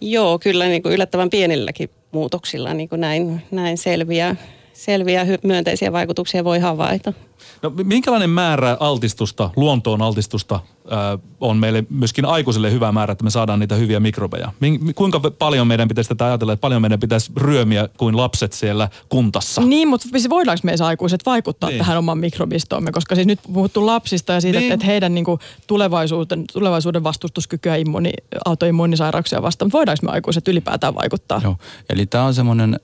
Joo, 0.06 0.40
kyllä 0.40 0.66
niin 0.66 0.84
kuin 0.84 0.94
yllättävän 0.94 1.30
pienilläkin 1.30 1.90
muutoksilla 2.12 2.74
niin 2.74 2.90
kuin 2.90 3.02
näin, 3.02 3.42
näin 3.52 3.78
selviä, 3.78 4.36
selviä 4.74 5.26
myönteisiä 5.44 5.92
vaikutuksia 5.92 6.44
voi 6.44 6.60
havaita. 6.60 7.14
No, 7.62 7.74
minkälainen 7.84 8.30
määrä 8.30 8.78
altistusta, 8.80 9.50
luontoon 9.56 10.02
altistusta 10.02 10.56
äh, 10.56 11.20
on 11.40 11.58
meille 11.58 11.84
myöskin 11.90 12.26
aikuisille 12.26 12.72
hyvä 12.72 12.92
määrä, 12.92 13.12
että 13.12 13.24
me 13.24 13.30
saadaan 13.30 13.60
niitä 13.60 13.76
hyviä 13.76 14.00
mikrobeja? 14.00 14.52
Kuinka 14.96 15.20
paljon 15.20 15.68
meidän 15.68 15.88
pitäisi 15.88 16.08
tätä 16.08 16.26
ajatella, 16.26 16.54
että 16.54 16.62
paljon 16.62 16.82
meidän 16.82 17.00
pitäisi 17.00 17.32
ryömiä 17.38 17.90
kuin 17.98 18.18
lapset 18.18 18.54
siellä 18.54 18.90
kuntassa? 19.10 19.62
Niin, 19.62 19.88
mutta 19.88 20.08
voidaanko 20.30 20.62
meissä 20.64 20.86
aikuiset 20.86 21.26
vaikuttaa 21.26 21.70
niin. 21.70 21.78
tähän 21.78 21.98
oman 21.98 22.18
mikrobistoomme? 22.18 22.92
Koska 22.92 23.16
siis 23.16 23.28
nyt 23.28 23.40
puhuttu 23.54 23.86
lapsista 23.86 24.34
ja 24.34 24.42
siitä, 24.42 24.60
niin. 24.60 24.72
että 24.72 24.86
heidän 24.86 25.16
niin 25.16 25.26
kuin, 25.26 25.40
tulevaisuuden, 25.68 26.44
tulevaisuuden 26.54 27.04
vastustuskykyä 27.04 27.76
immuni, 27.76 28.14
autoimmuunisairauksia 28.46 29.42
vastaan. 29.42 29.68
Mutta 29.68 29.78
voidaanko 29.78 30.06
me 30.06 30.12
aikuiset 30.12 30.48
ylipäätään 30.48 30.96
vaikuttaa? 30.96 31.42
Joo, 31.44 31.56
eli 31.90 32.06
tämä 32.06 32.24
on 32.24 32.34
semmoinen 32.34 32.80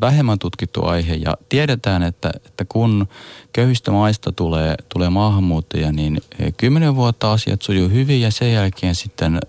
vähemmän 0.00 0.38
tutkittu 0.38 0.84
aihe 0.84 1.14
ja 1.14 1.36
tiedetään, 1.48 2.02
että, 2.02 2.30
että 2.46 2.64
kun 2.68 3.08
köyhistä 3.52 3.90
maista 3.90 4.32
tulee, 4.32 4.74
tulee 4.94 5.10
maahanmuuttajia, 5.10 5.92
niin 5.92 6.20
kymmenen 6.56 6.96
vuotta 6.96 7.32
asiat 7.32 7.62
sujuu 7.62 7.88
hyvin 7.88 8.20
ja 8.20 8.30
sen 8.30 8.52
jälkeen 8.52 8.94
sitten 8.94 9.40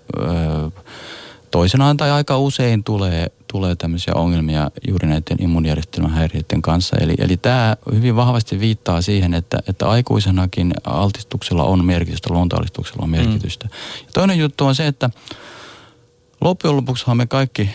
toisenaan 1.52 1.98
tai 1.98 2.12
aika 2.12 2.38
usein 2.38 2.84
tulee, 2.84 3.32
tulee 3.52 3.76
tämmöisiä 3.76 4.14
ongelmia 4.14 4.72
juuri 4.88 5.08
näiden 5.08 5.38
immunijärjestelmän 5.40 6.12
häiriöiden 6.12 6.62
kanssa. 6.62 6.98
Eli, 6.98 7.16
eli 7.18 7.38
tämä 7.38 7.78
hyvin 7.94 8.16
vahvasti 8.16 8.60
viittaa 8.60 9.02
siihen, 9.02 9.34
että, 9.34 9.60
että 9.68 9.90
aikuisenakin 9.90 10.74
altistuksella 10.84 11.64
on 11.64 11.86
merkitystä, 11.86 12.34
luontoalistuksella 12.34 13.04
on 13.04 13.10
merkitystä. 13.10 13.66
Mm. 13.66 13.72
Ja 14.06 14.12
toinen 14.14 14.40
juttu 14.40 14.66
on 14.66 14.76
se, 14.76 14.88
että 14.88 15.10
Loppujen 16.41 16.77
lopuksihan 16.77 17.17
me 17.17 17.25
kaikki 17.25 17.70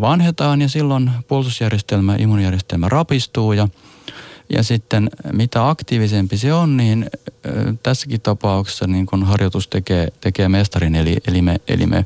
vanhetaan 0.00 0.62
ja 0.62 0.68
silloin 0.68 1.10
puolustusjärjestelmä, 1.28 2.16
immunijärjestelmä 2.16 2.88
rapistuu 2.88 3.52
ja, 3.52 3.68
ja 4.50 4.62
sitten 4.62 5.10
mitä 5.32 5.68
aktiivisempi 5.68 6.38
se 6.38 6.52
on, 6.52 6.76
niin 6.76 7.10
tässäkin 7.82 8.20
tapauksessa 8.20 8.86
niin 8.86 9.06
kun 9.06 9.24
harjoitus 9.24 9.68
tekee, 9.68 10.08
tekee 10.20 10.48
mestarin, 10.48 10.94
eli, 10.94 11.16
eli 11.28 11.42
me, 11.42 11.60
eli 11.68 11.86
me 11.86 12.04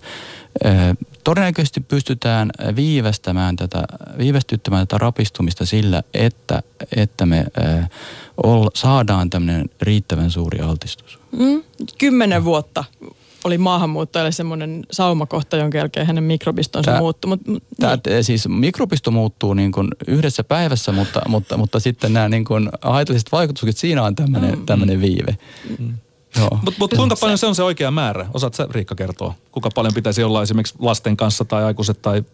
todennäköisesti 1.24 1.80
pystytään 1.80 2.50
viivästämään 2.76 3.56
tätä, 3.56 3.82
viivästyttämään 4.18 4.88
tätä 4.88 4.98
rapistumista 4.98 5.66
sillä, 5.66 6.02
että, 6.14 6.62
että 6.96 7.26
me 7.26 7.46
saadaan 8.74 9.30
tämmöinen 9.30 9.70
riittävän 9.80 10.30
suuri 10.30 10.60
altistus. 10.60 11.18
Mm, 11.32 11.62
kymmenen 11.98 12.44
vuotta 12.44 12.84
oli 13.44 13.58
maahanmuuttajalle 13.58 14.32
semmoinen 14.32 14.86
saumakohta, 14.90 15.56
jonka 15.56 15.78
jälkeen 15.78 16.06
hänen 16.06 16.24
mikrobistonsa 16.24 16.98
muuttui. 16.98 17.28
Mut, 17.28 17.62
Tämä, 17.80 17.98
niin. 18.06 18.24
Siis 18.24 18.48
mikrobisto 18.48 19.10
muuttuu 19.10 19.54
niin 19.54 19.72
kuin 19.72 19.88
yhdessä 20.06 20.44
päivässä, 20.44 20.92
mutta, 20.92 21.22
mutta, 21.28 21.56
mutta 21.56 21.80
sitten 21.80 22.12
nämä 22.12 22.28
niin 22.28 22.44
kuin 22.44 22.68
haitalliset 22.82 23.32
vaikutukset, 23.32 23.76
siinä 23.76 24.02
on 24.02 24.14
tämmöinen, 24.14 24.98
mm. 24.98 25.00
viive. 25.00 25.38
Mm. 25.78 25.94
Mutta 26.50 26.72
mut 26.78 26.94
kuinka 26.96 27.16
paljon 27.20 27.38
se 27.38 27.46
on 27.46 27.54
se 27.54 27.62
oikea 27.62 27.90
määrä? 27.90 28.26
Osaat 28.34 28.54
sä 28.54 28.68
Riikka 28.70 28.94
kertoa? 28.94 29.34
Kuinka 29.52 29.70
paljon 29.74 29.94
pitäisi 29.94 30.22
olla 30.22 30.42
esimerkiksi 30.42 30.74
lasten 30.78 31.16
kanssa 31.16 31.44
tai 31.44 31.64
aikuiset 31.64 32.02
tai 32.02 32.24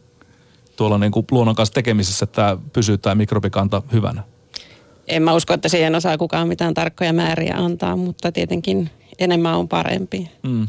tuolla 0.77 0.99
niin 0.99 1.13
kuin 1.13 1.27
luonnon 1.31 1.55
kanssa 1.55 1.75
tekemisessä, 1.75 2.25
että 2.25 2.59
pysyy 2.73 2.99
tämä 2.99 3.15
mikrobikanta 3.15 3.83
hyvänä? 3.93 4.23
En 5.07 5.23
mä 5.23 5.35
usko, 5.35 5.55
että 5.55 5.69
siihen 5.69 5.95
osaa 5.95 6.19
kukaan 6.19 6.49
mitään 6.49 6.75
tarkkoja 6.75 7.13
määriä 7.13 7.55
antaa, 7.57 7.97
mutta 7.97 8.33
tietenkin 8.33 8.91
enemmän 9.19 9.55
on 9.55 9.69
parempi. 9.69 10.31
Mm 10.43 10.67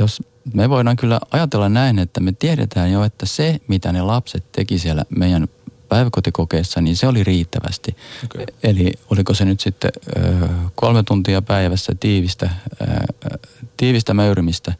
jos 0.00 0.22
me 0.54 0.70
voidaan 0.70 0.96
kyllä 0.96 1.20
ajatella 1.30 1.68
näin, 1.68 1.98
että 1.98 2.20
me 2.20 2.32
tiedetään 2.32 2.92
jo, 2.92 3.04
että 3.04 3.26
se, 3.26 3.60
mitä 3.68 3.92
ne 3.92 4.02
lapset 4.02 4.52
teki 4.52 4.78
siellä 4.78 5.04
meidän 5.08 5.48
päiväkotikokeessa, 5.88 6.80
niin 6.80 6.96
se 6.96 7.06
oli 7.06 7.24
riittävästi. 7.24 7.96
Okay. 8.24 8.44
Eli 8.62 8.92
oliko 9.10 9.34
se 9.34 9.44
nyt 9.44 9.60
sitten 9.60 9.90
ö, 10.16 10.48
kolme 10.74 11.02
tuntia 11.02 11.42
päivässä 11.42 11.92
tiivistä, 12.00 12.50
ö, 12.82 13.38
tiivistä 13.76 14.14
möyrimistä 14.14 14.74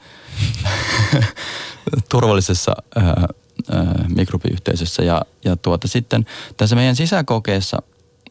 turvallisessa 2.10 2.72
ö, 2.96 3.00
ö, 3.00 3.84
mikrobiyhteisössä. 4.16 5.02
Ja, 5.02 5.22
ja 5.44 5.56
tuota, 5.56 5.88
sitten 5.88 6.26
tässä 6.56 6.76
meidän 6.76 6.96
sisäkokeessa 6.96 7.82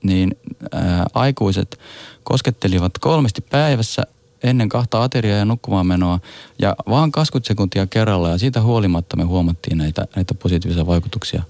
niin 0.03 0.35
ö, 0.63 0.67
aikuiset 1.13 1.79
koskettelivat 2.23 2.97
kolmesti 2.97 3.41
päivässä 3.41 4.03
ennen 4.43 4.69
kahta 4.69 5.03
ateriaa 5.03 5.37
ja 5.37 5.45
nukkumaan 5.45 5.87
menoa 5.87 6.19
ja 6.59 6.75
vaan 6.89 7.11
20 7.11 7.47
sekuntia 7.47 7.87
kerralla 7.87 8.29
ja 8.29 8.37
siitä 8.37 8.61
huolimatta 8.61 9.17
me 9.17 9.23
huomattiin 9.23 9.77
näitä, 9.77 10.07
näitä 10.15 10.33
positiivisia 10.33 10.87
vaikutuksia. 10.87 11.43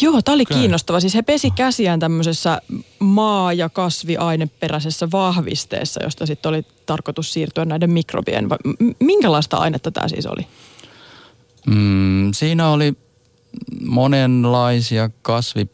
Joo, 0.00 0.22
tämä 0.22 0.34
oli 0.34 0.42
okay. 0.42 0.58
kiinnostava. 0.58 1.00
Siis 1.00 1.14
he 1.14 1.22
pesi 1.22 1.50
käsiään 1.50 2.00
tämmöisessä 2.00 2.60
maa- 2.98 3.52
ja 3.52 3.68
kasviaineperäisessä 3.68 5.08
vahvisteessa, 5.12 6.02
josta 6.02 6.26
sitten 6.26 6.48
oli 6.48 6.66
tarkoitus 6.86 7.32
siirtyä 7.32 7.64
näiden 7.64 7.90
mikrobien. 7.90 8.48
Minkälaista 9.00 9.56
ainetta 9.56 9.90
tämä 9.90 10.08
siis 10.08 10.26
oli? 10.26 10.46
Mm, 11.66 12.32
siinä 12.32 12.68
oli 12.68 12.94
monenlaisia 13.84 15.10
kasvi 15.22 15.68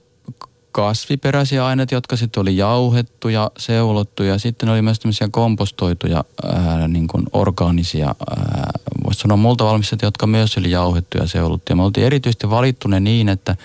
kasviperäisiä 0.77 1.67
aineita, 1.67 1.95
jotka 1.95 2.17
sitten 2.17 2.41
oli 2.41 2.57
jauhettu 2.57 3.29
ja 3.29 3.51
seulottu 3.59 4.23
ja 4.23 4.39
sitten 4.39 4.69
oli 4.69 4.83
myös 4.83 4.99
tämmöisiä 4.99 5.29
kompostoituja 5.31 6.25
ää, 6.45 6.89
niin 6.89 7.07
kuin 7.07 7.27
orgaanisia, 7.33 8.15
voisi 9.05 9.21
sanoa 9.21 9.37
multa 9.37 9.65
valmistajat, 9.65 10.03
jotka 10.03 10.27
myös 10.27 10.59
oli 10.59 10.71
jauhettu 10.71 11.19
ja 11.19 11.27
seulottu. 11.27 11.73
Ja 11.73 11.77
me 11.77 11.83
oltiin 11.83 12.07
erityisesti 12.07 12.51
valittu 12.51 12.89
ne 12.89 13.01
niin, 13.01 13.29
että 13.29 13.57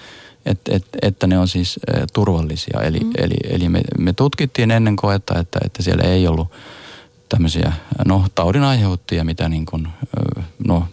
et, 0.46 0.60
et, 0.70 0.86
että 1.02 1.28
ne 1.28 1.40
on 1.40 1.48
siis 1.48 1.80
ä, 1.90 2.06
turvallisia. 2.14 2.82
Eli, 2.82 3.00
mm. 3.00 3.12
eli, 3.18 3.36
eli 3.50 3.70
me, 3.70 3.82
me 4.00 4.14
tutkittiin 4.14 4.72
ennen 4.72 4.96
koetta, 4.96 5.40
että, 5.40 5.60
että 5.66 5.84
siellä 5.84 6.04
ei 6.04 6.28
ollut 6.28 6.48
tämmöisiä 7.30 7.74
no, 8.06 8.26
taudin 8.36 8.64
aiheuttajia, 8.64 9.24
mitä 9.24 9.50
niin 9.50 9.66
kuin, 9.66 9.88
no, 10.68 10.88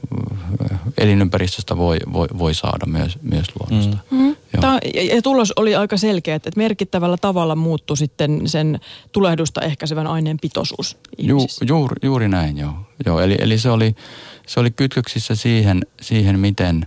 elinympäristöstä 0.99 1.77
voi, 1.77 1.97
voi, 2.13 2.29
voi 2.39 2.55
saada 2.55 2.87
myös, 2.87 3.19
myös 3.23 3.47
luonnosta. 3.61 3.97
Mm. 4.11 4.28
Tämä, 4.61 4.79
ja 5.15 5.23
tulos 5.23 5.53
oli 5.57 5.75
aika 5.75 5.97
selkeä, 5.97 6.35
että 6.35 6.51
merkittävällä 6.57 7.17
tavalla 7.17 7.57
muuttui 7.57 7.97
sitten 7.97 8.41
sen 8.47 8.81
tulehdusta 9.13 9.61
ehkäisevän 9.61 10.07
aineen 10.07 10.37
pitoisuus 10.41 10.97
Ju, 11.19 11.47
juuri, 11.69 11.97
juuri 12.03 12.29
näin, 12.29 12.59
joo. 12.59 12.75
joo 13.07 13.21
eli, 13.21 13.37
eli 13.41 13.59
se, 13.59 13.71
oli, 13.71 13.95
se 14.47 14.61
oli 14.61 14.71
kytköksissä 14.71 15.35
siihen, 15.35 15.87
siihen 16.01 16.41
miten, 16.41 16.87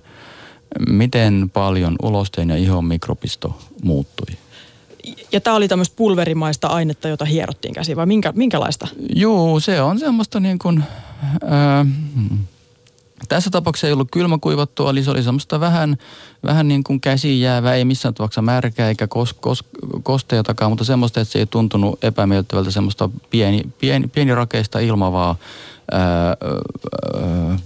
miten 0.88 1.52
paljon 1.54 1.96
ulosteen 2.04 2.50
ja 2.50 2.56
ihon 2.56 2.86
mikrobisto 2.86 3.60
muuttui. 3.84 4.38
Ja 5.32 5.42
tämä 5.42 5.56
oli 5.56 5.68
tämmöistä 5.68 5.96
pulverimaista 5.96 6.68
ainetta, 6.68 7.08
jota 7.08 7.26
hierottiin 7.26 7.74
käsiin, 7.74 7.96
vai 7.96 8.06
minkä, 8.06 8.34
minkälaista? 8.36 8.88
Joo, 9.16 9.60
se 9.60 9.82
on 9.82 10.00
semmoista 10.00 10.40
niin 10.40 10.60
kuin, 10.60 10.84
ää, 11.46 11.86
tässä 13.30 13.50
tapauksessa 13.50 13.88
ei 13.88 13.94
ollut 13.94 14.12
kylmäkuivattua, 14.12 14.90
eli 14.90 15.04
se 15.04 15.12
oli 15.12 15.24
semmoista 15.24 15.60
vähän, 15.60 15.98
vähän 16.44 16.68
niin 16.68 16.84
kuin 16.84 17.02
käsiin 17.02 17.42
jäävä, 17.42 17.74
ei 17.74 17.86
missään 17.86 18.14
tapauksessa 18.14 18.42
märkää 18.42 18.88
eikä 18.88 19.08
kos, 19.08 19.34
kos, 19.34 19.64
kosteutakaan, 20.04 20.72
mutta 20.72 20.84
semmoista, 20.86 21.22
että 21.22 21.32
se 21.32 21.40
ei 21.40 21.46
tuntunut 21.46 22.04
epämiellyttävältä 22.04 22.72
semmoista 22.72 23.10
pieni, 23.30 23.64
pieni, 23.80 24.08
pienirakeista 24.08 24.80
ilmavaa. 24.80 25.36
Öö, 25.94 26.00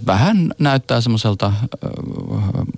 vähän 0.06 0.54
näyttää 0.58 1.00
semmoiselta 1.00 1.52
öö, 1.62 1.90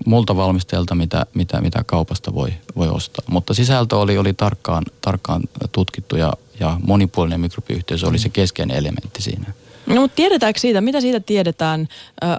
multa 0.06 0.37
valmisteelta, 0.37 0.94
mitä, 0.94 1.26
mitä, 1.35 1.61
mitä 1.61 1.85
kaupasta 1.87 2.35
voi, 2.35 2.52
voi 2.76 2.88
ostaa. 2.88 3.25
Mutta 3.30 3.54
sisältö 3.54 3.97
oli, 3.97 4.18
oli 4.18 4.32
tarkkaan, 4.32 4.85
tarkkaan 5.00 5.42
tutkittu 5.73 6.16
ja, 6.16 6.32
ja 6.61 6.80
monipuolinen 6.87 7.40
mikrobiyhteisö 7.40 8.06
oli 8.06 8.18
se 8.18 8.28
keskeinen 8.28 8.76
elementti 8.76 9.23
siinä. 9.23 9.52
No 9.88 10.00
mutta 10.00 10.16
tiedetäänkö 10.16 10.61
siitä, 10.61 10.80
mitä 10.80 11.00
siitä 11.00 11.21
tiedetään, 11.21 11.88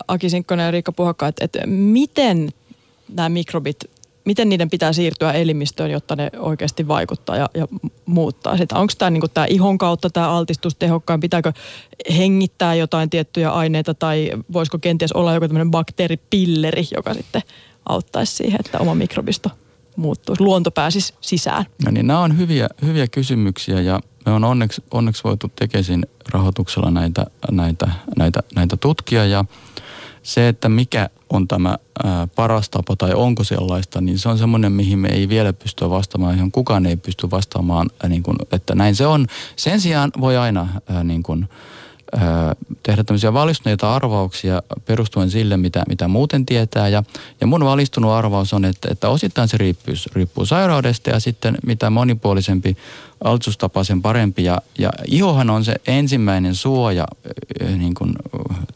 Aki 0.08 0.30
Sinkkonen 0.30 0.66
ja 0.66 0.72
Riikka 0.72 0.92
Puhakka, 0.92 1.28
että, 1.28 1.46
että 1.46 1.68
miten 1.68 2.50
nämä 3.14 3.30
mikrobit, 3.30 3.78
miten 4.26 4.50
niiden 4.50 4.70
pitää 4.70 4.94
siirtyä 4.94 5.32
elimistöön, 5.32 5.92
jotta 5.92 6.16
ne 6.16 6.30
oikeasti 6.40 6.88
vaikuttaa 6.88 7.38
ja, 7.38 7.50
ja 7.54 7.68
muuttaa 8.06 8.58
sitä? 8.58 8.76
Onko 8.76 8.94
tämä 8.98 9.10
niinku 9.12 9.28
ihon 9.48 9.78
kautta 9.78 10.10
tämä 10.10 10.30
altistus 10.30 10.76
tehokkaan? 10.76 11.20
Pitääkö 11.20 11.54
hengittää 12.18 12.76
jotain 12.76 13.10
tiettyjä 13.10 13.52
aineita 13.52 13.94
tai 13.94 14.32
voisiko 14.54 14.78
kenties 14.80 15.12
olla 15.12 15.34
joku 15.34 15.48
tämmöinen 15.48 15.72
bakteeripilleri, 15.72 16.88
joka 16.96 17.14
sitten 17.14 17.42
auttaisi 17.86 18.36
siihen, 18.36 18.60
että 18.66 18.80
oma 18.80 18.96
mikrobisto 18.96 19.50
muuttuisi, 19.96 20.44
luonto 20.44 20.72
pääsisi 20.72 21.14
sisään? 21.22 21.66
No 21.86 21.92
niin, 21.92 22.08
nämä 22.08 22.20
on 22.20 22.38
hyviä, 22.38 22.70
hyviä 22.86 23.08
kysymyksiä 23.08 23.82
ja 23.82 24.00
me 24.30 24.36
on 24.36 24.44
onneksi, 24.44 24.84
onneksi 24.92 25.24
voitu 25.24 25.52
Tekesin 25.56 26.06
rahoituksella 26.30 26.92
näitä, 26.92 27.26
näitä, 27.52 27.92
näitä, 28.18 28.40
näitä 28.56 28.78
tutkia 28.78 29.26
ja 29.26 29.46
se, 30.24 30.48
että 30.48 30.70
mikä 30.70 31.10
on 31.30 31.48
tämä 31.48 31.78
paras 32.36 32.70
tapa 32.70 32.96
tai 32.96 33.14
onko 33.14 33.44
sellaista, 33.44 34.02
niin 34.02 34.20
se 34.20 34.30
on 34.30 34.38
semmoinen, 34.38 34.72
mihin 34.72 35.00
me 35.00 35.08
ei 35.08 35.30
vielä 35.30 35.54
pysty 35.54 35.90
vastaamaan, 35.90 36.36
johon 36.36 36.52
kukaan 36.52 36.86
ei 36.86 36.98
pysty 36.98 37.32
vastaamaan, 37.32 37.90
niin 38.10 38.24
kuin, 38.24 38.38
että 38.52 38.76
näin 38.76 38.96
se 38.96 39.08
on. 39.08 39.28
Sen 39.56 39.82
sijaan 39.82 40.12
voi 40.22 40.38
aina 40.38 40.68
niin 41.04 41.24
kuin, 41.24 41.50
tehdä 42.84 43.04
tämmöisiä 43.04 43.34
valistuneita 43.34 43.96
arvauksia 43.96 44.64
perustuen 44.86 45.30
sille, 45.30 45.58
mitä, 45.58 45.84
mitä 45.88 46.08
muuten 46.08 46.46
tietää. 46.46 46.88
Ja, 46.88 47.04
ja 47.42 47.48
mun 47.48 47.66
valistunut 47.66 48.12
arvaus 48.12 48.54
on, 48.54 48.66
että, 48.66 48.88
että 48.92 49.10
osittain 49.10 49.48
se 49.48 49.58
riippuu, 49.58 49.94
riippuu 50.14 50.46
sairaudesta 50.46 51.10
ja 51.10 51.20
sitten 51.20 51.58
mitä 51.66 51.90
monipuolisempi 51.90 52.78
altistustapa, 53.24 53.84
sen 53.84 54.02
parempi. 54.02 54.44
Ja, 54.44 54.62
ja 54.78 54.90
ihohan 55.06 55.50
on 55.50 55.66
se 55.66 55.76
ensimmäinen 55.88 56.56
suoja 56.56 57.08
niin 57.78 57.94
kuin 57.94 58.14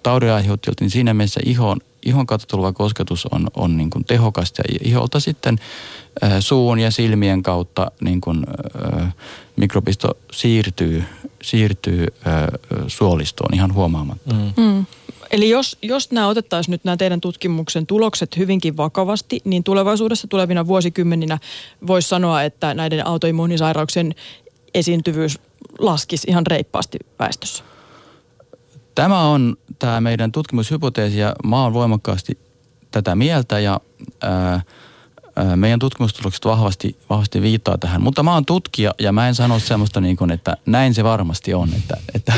taudinaiheuttajilta, 0.03 0.83
niin 0.83 0.91
siinä 0.91 1.13
mielessä 1.13 1.39
ihon, 1.45 1.77
ihon 2.05 2.25
kautta 2.25 2.47
tuleva 2.47 2.73
kosketus 2.73 3.25
on, 3.25 3.47
on 3.55 3.77
niin 3.77 3.89
kuin 3.89 4.05
tehokasta 4.05 4.61
ja 4.73 4.79
iholta 4.83 5.19
sitten 5.19 5.59
suun 6.39 6.79
ja 6.79 6.91
silmien 6.91 7.43
kautta 7.43 7.91
niin 8.01 8.21
kuin, 8.21 8.45
mikrobisto 9.55 10.17
siirtyy, 10.31 11.03
siirtyy 11.43 12.07
suolistoon 12.87 13.53
ihan 13.53 13.73
huomaamatta. 13.73 14.33
Mm. 14.33 14.63
Mm. 14.63 14.85
Eli 15.31 15.49
jos, 15.49 15.77
jos 15.81 16.11
nämä 16.11 16.27
otettaisiin 16.27 16.71
nyt 16.71 16.83
nämä 16.83 16.97
teidän 16.97 17.21
tutkimuksen 17.21 17.85
tulokset 17.85 18.37
hyvinkin 18.37 18.77
vakavasti, 18.77 19.41
niin 19.43 19.63
tulevaisuudessa 19.63 20.27
tulevina 20.27 20.67
vuosikymmeninä 20.67 21.39
voisi 21.87 22.09
sanoa, 22.09 22.43
että 22.43 22.73
näiden 22.73 23.07
autoimmuunisairauksien 23.07 24.15
esiintyvyys 24.73 25.39
laskisi 25.79 26.27
ihan 26.29 26.47
reippaasti 26.47 26.99
väestössä. 27.19 27.63
Tämä 28.95 29.21
on 29.21 29.57
tämä 29.79 30.01
meidän 30.01 30.31
tutkimushypoteesi 30.31 31.19
ja 31.19 31.35
mä 31.45 31.63
oon 31.63 31.73
voimakkaasti 31.73 32.37
tätä 32.91 33.15
mieltä 33.15 33.59
ja 33.59 33.79
ää, 34.21 34.61
meidän 35.55 35.79
tutkimustulokset 35.79 36.45
vahvasti, 36.45 36.97
vahvasti 37.09 37.41
viittaa 37.41 37.77
tähän. 37.77 38.01
Mutta 38.01 38.23
mä 38.23 38.33
oon 38.33 38.45
tutkija 38.45 38.93
ja 38.99 39.11
mä 39.11 39.27
en 39.27 39.35
sano 39.35 39.59
semmoista 39.59 40.01
niin 40.01 40.17
kuin, 40.17 40.31
että 40.31 40.57
näin 40.65 40.93
se 40.93 41.03
varmasti 41.03 41.53
on. 41.53 41.69
Että, 41.77 41.97
että 42.15 42.33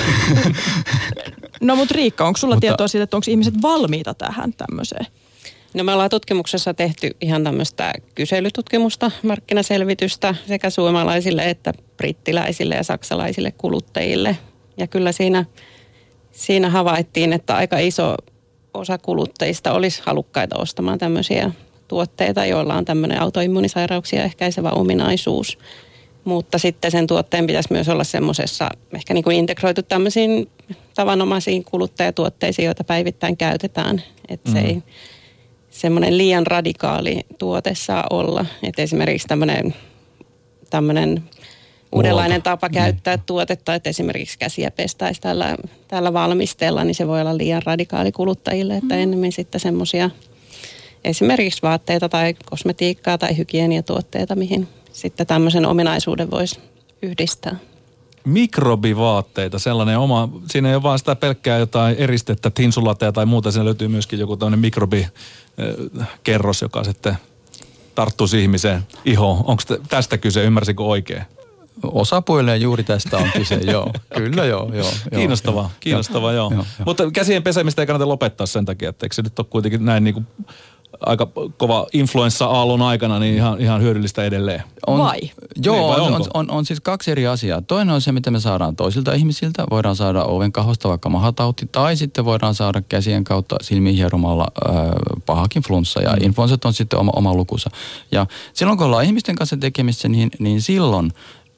no 1.61 1.75
mutta 1.75 1.95
Riikka, 1.95 2.27
onko 2.27 2.37
sulla 2.37 2.55
mutta, 2.55 2.67
tietoa 2.67 2.87
siitä, 2.87 3.03
että 3.03 3.17
onko 3.17 3.25
ihmiset 3.27 3.61
valmiita 3.61 4.13
tähän 4.13 4.53
tämmöiseen? 4.53 5.05
No 5.73 5.83
me 5.83 5.93
ollaan 5.93 6.09
tutkimuksessa 6.09 6.73
tehty 6.73 7.11
ihan 7.21 7.43
tämmöistä 7.43 7.93
kyselytutkimusta, 8.15 9.11
markkinaselvitystä 9.23 10.35
sekä 10.47 10.69
suomalaisille 10.69 11.49
että 11.49 11.73
brittiläisille 11.97 12.75
ja 12.75 12.83
saksalaisille 12.83 13.51
kuluttajille. 13.51 14.37
Ja 14.77 14.87
kyllä 14.87 15.11
siinä, 15.11 15.45
siinä 16.35 16.69
havaittiin, 16.69 17.33
että 17.33 17.55
aika 17.55 17.77
iso 17.79 18.15
osa 18.73 18.97
kuluttajista 18.97 19.71
olisi 19.73 20.01
halukkaita 20.05 20.57
ostamaan 20.57 20.99
tämmöisiä 20.99 21.51
tuotteita, 21.87 22.45
joilla 22.45 22.75
on 22.75 22.85
tämmöinen 22.85 23.21
autoimmunisairauksia 23.21 24.23
ehkäisevä 24.23 24.69
ominaisuus. 24.69 25.57
Mutta 26.23 26.57
sitten 26.57 26.91
sen 26.91 27.07
tuotteen 27.07 27.47
pitäisi 27.47 27.73
myös 27.73 27.89
olla 27.89 28.03
semmoisessa 28.03 28.69
ehkä 28.95 29.13
niin 29.13 29.23
kuin 29.23 29.37
integroitu 29.37 29.83
tämmöisiin 29.83 30.49
tavanomaisiin 30.95 31.63
kuluttajatuotteisiin, 31.63 32.65
joita 32.65 32.83
päivittäin 32.83 33.37
käytetään. 33.37 34.03
Että 34.29 34.49
mm. 34.49 34.53
se 34.53 34.59
ei 34.59 34.83
semmoinen 35.69 36.17
liian 36.17 36.47
radikaali 36.47 37.19
tuote 37.37 37.75
saa 37.75 38.03
olla. 38.09 38.45
Että 38.63 38.81
esimerkiksi 38.81 39.27
tämmöinen, 39.27 39.75
tämmöinen 40.69 41.23
uudenlainen 41.95 42.41
tapa 42.41 42.69
käyttää 42.69 43.17
mm. 43.17 43.23
tuotetta, 43.25 43.75
että 43.75 43.89
esimerkiksi 43.89 44.39
käsiä 44.39 44.71
pestäisi 44.71 45.21
tällä, 45.21 45.57
tällä 45.87 46.13
valmistella, 46.13 46.83
niin 46.83 46.95
se 46.95 47.07
voi 47.07 47.21
olla 47.21 47.37
liian 47.37 47.61
radikaali 47.65 48.11
kuluttajille, 48.11 48.77
että 48.77 48.95
mm. 48.95 49.01
ennemmin 49.01 49.31
sitten 49.31 49.61
semmoisia– 49.61 50.09
esimerkiksi 51.05 51.61
vaatteita 51.61 52.09
tai 52.09 52.35
kosmetiikkaa 52.45 53.17
tai 53.17 53.37
hygieniatuotteita, 53.37 54.35
mihin 54.35 54.67
sitten 54.91 55.27
tämmöisen 55.27 55.65
ominaisuuden 55.65 56.31
voisi 56.31 56.59
yhdistää. 57.01 57.55
Mikrobivaatteita, 58.25 59.59
sellainen 59.59 59.97
oma, 59.97 60.29
siinä 60.49 60.69
ei 60.69 60.75
ole 60.75 60.83
vaan 60.83 60.99
sitä 60.99 61.15
pelkkää 61.15 61.57
jotain 61.57 61.95
eristettä, 61.95 62.49
tinsulateja 62.49 63.11
tai 63.11 63.25
muuta, 63.25 63.51
siinä 63.51 63.65
löytyy 63.65 63.87
myöskin 63.87 64.19
joku 64.19 64.37
tämmöinen 64.37 64.59
mikrobikerros, 64.59 66.61
joka 66.61 66.83
sitten 66.83 67.17
tarttuisi 67.95 68.41
ihmiseen 68.41 68.81
ihoon. 69.05 69.37
Onko 69.37 69.63
tästä 69.89 70.17
kyse, 70.17 70.43
ymmärsikö 70.43 70.83
oikein? 70.83 71.23
Osapuolelle 71.83 72.57
juuri 72.57 72.83
tästä 72.83 73.17
on 73.17 73.29
kyse, 73.33 73.55
joo. 73.71 73.91
Kyllä 74.15 74.45
joo. 74.45 74.71
joo 74.73 74.91
kiinnostavaa, 75.15 75.63
joo. 75.63 75.71
kiinnostavaa 75.79 76.33
joo. 76.33 76.51
joo. 76.51 76.65
joo. 76.79 76.85
Mutta 76.85 77.11
käsien 77.11 77.43
pesemistä 77.43 77.81
ei 77.81 77.85
kannata 77.85 78.09
lopettaa 78.09 78.47
sen 78.47 78.65
takia, 78.65 78.89
että 78.89 79.05
eikö 79.05 79.15
se 79.15 79.21
nyt 79.21 79.39
ole 79.39 79.47
kuitenkin 79.49 79.85
näin 79.85 80.03
niin 80.03 80.13
kuin 80.13 80.27
aika 80.99 81.27
kova 81.57 81.87
influenssa-aallon 81.93 82.81
aikana, 82.81 83.19
niin 83.19 83.35
ihan, 83.35 83.61
ihan 83.61 83.81
hyödyllistä 83.81 84.23
edelleen. 84.23 84.63
On, 84.87 84.99
vai? 84.99 85.19
Joo, 85.63 85.75
niin, 85.75 85.87
vai 85.87 85.99
on, 85.99 86.13
on, 86.13 86.25
on, 86.33 86.51
on 86.51 86.65
siis 86.65 86.79
kaksi 86.79 87.11
eri 87.11 87.27
asiaa. 87.27 87.61
Toinen 87.61 87.95
on 87.95 88.01
se, 88.01 88.11
mitä 88.11 88.31
me 88.31 88.39
saadaan 88.39 88.75
toisilta 88.75 89.13
ihmisiltä. 89.13 89.63
Voidaan 89.71 89.95
saada 89.95 90.23
oven 90.23 90.51
kahosta 90.51 90.89
vaikka 90.89 91.09
mahatauti, 91.09 91.69
tai 91.71 91.95
sitten 91.95 92.25
voidaan 92.25 92.55
saada 92.55 92.81
käsien 92.81 93.23
kautta 93.23 93.55
silmiin 93.61 93.95
hieromalla 93.95 94.47
äh, 94.69 94.75
pahakin 95.25 95.63
flunssa, 95.63 96.01
ja 96.01 96.09
mm. 96.09 96.23
influenssat 96.23 96.65
on 96.65 96.73
sitten 96.73 96.99
oma, 96.99 97.11
oma 97.15 97.33
lukusa. 97.33 97.69
Ja 98.11 98.27
silloin, 98.53 98.77
kun 98.77 98.87
ollaan 98.87 99.05
ihmisten 99.05 99.35
kanssa 99.35 99.57
tekemissä, 99.57 100.09
niin, 100.09 100.29
niin 100.39 100.61
silloin 100.61 101.11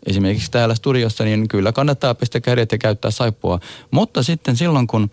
esimerkiksi 0.07 0.51
täällä 0.51 0.75
studiossa, 0.75 1.23
niin 1.23 1.47
kyllä 1.47 1.71
kannattaa 1.71 2.15
pestä 2.15 2.39
kädet 2.39 2.71
ja 2.71 2.77
käyttää 2.77 3.11
saippua. 3.11 3.59
Mutta 3.91 4.23
sitten 4.23 4.57
silloin, 4.57 4.87
kun 4.87 5.11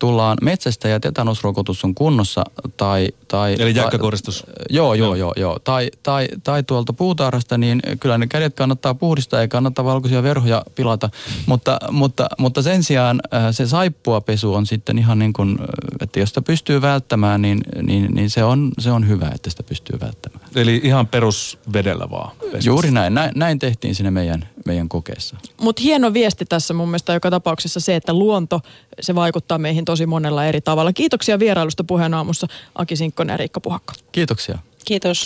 tullaan 0.00 0.38
metsästä 0.42 0.88
ja 0.88 1.00
tetanusrokotus 1.00 1.84
on 1.84 1.94
kunnossa 1.94 2.44
tai... 2.76 3.08
tai 3.28 3.56
Eli 3.58 3.74
jäkkäkoristus. 3.74 4.44
Joo, 4.70 4.94
joo, 4.94 5.14
joo, 5.14 5.34
joo. 5.36 5.58
Tai, 5.58 5.90
tai, 6.02 6.28
tai 6.44 6.62
tuolta 6.62 6.92
puutarhasta, 6.92 7.58
niin 7.58 7.80
kyllä 8.00 8.18
ne 8.18 8.26
kädet 8.26 8.54
kannattaa 8.54 8.94
puhdistaa 8.94 9.40
ja 9.40 9.48
kannattaa 9.48 9.84
valkoisia 9.84 10.22
verhoja 10.22 10.62
pilata. 10.74 11.10
mutta, 11.46 11.78
mutta, 11.90 12.28
mutta 12.38 12.62
sen 12.62 12.82
sijaan 12.82 13.20
äh, 13.34 13.42
se 13.50 13.66
saippuapesu 13.66 14.54
on 14.54 14.66
sitten 14.66 14.98
ihan 14.98 15.18
niin 15.18 15.32
kuin, 15.32 15.50
äh, 15.60 15.66
että 16.00 16.20
jos 16.20 16.28
sitä 16.28 16.42
pystyy 16.42 16.82
välttämään, 16.82 17.42
niin, 17.42 17.60
niin, 17.82 18.14
niin 18.14 18.30
se, 18.30 18.44
on, 18.44 18.72
se 18.78 18.90
on 18.90 19.08
hyvä, 19.08 19.30
että 19.34 19.50
sitä 19.50 19.62
pystyy 19.62 20.00
välttämään. 20.00 20.44
Eli 20.54 20.80
ihan 20.84 21.06
perusvedellä 21.06 22.10
vaan. 22.10 22.36
Pesis. 22.52 22.66
Juuri 22.66 22.90
näin. 22.90 23.14
näin. 23.14 23.32
Näin 23.34 23.58
tehtiin 23.58 23.94
sinne 23.94 24.10
meidän, 24.10 24.48
meidän 24.66 24.88
kokeessa. 24.88 25.36
Mutta 25.60 25.82
hieno 25.82 26.12
viesti 26.12 26.44
tässä 26.44 26.74
mun 26.74 26.88
mielestä 26.88 27.12
joka 27.12 27.30
tapauksessa 27.30 27.80
se, 27.80 27.96
että 27.96 28.14
luonto, 28.14 28.60
se 29.00 29.14
vaikuttaa 29.14 29.58
meihin 29.58 29.84
tosi 29.84 30.06
monella 30.06 30.44
eri 30.44 30.60
tavalla. 30.60 30.92
Kiitoksia 30.92 31.38
vierailusta 31.38 31.84
puheen 31.84 32.14
aamussa 32.14 32.46
Aki 32.74 32.96
Sinkkonen 32.96 33.34
ja 33.34 33.36
Riikka 33.36 33.60
Puhakka. 33.60 33.94
Kiitoksia. 34.12 34.58
Kiitos. 34.84 35.18